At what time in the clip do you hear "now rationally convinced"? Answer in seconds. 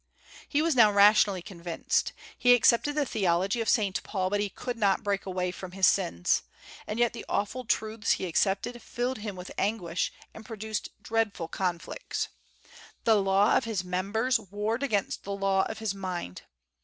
0.75-2.11